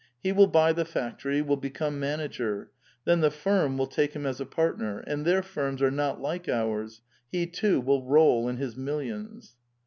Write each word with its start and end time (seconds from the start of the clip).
He 0.19 0.31
will 0.31 0.47
buy 0.47 0.73
the 0.73 0.83
factory, 0.83 1.43
will 1.43 1.57
become 1.57 1.99
manager; 1.99 2.71
then 3.05 3.21
the 3.21 3.29
firm 3.29 3.77
will 3.77 3.85
take 3.85 4.13
him 4.15 4.25
as 4.25 4.41
a 4.41 4.47
partner. 4.47 4.97
And 4.97 5.25
their 5.25 5.43
firms 5.43 5.79
are 5.79 5.91
not 5.91 6.19
like 6.19 6.49
ours. 6.49 7.03
He 7.31 7.45
too 7.45 7.79
will 7.79 8.03
roll 8.03 8.49
in 8.49 8.57
his 8.57 8.75
millions." 8.75 9.57